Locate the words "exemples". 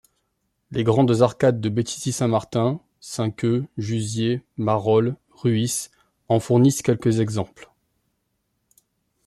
7.19-7.69